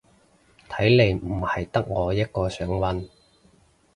[0.67, 3.07] 睇嚟唔係得我一個想搵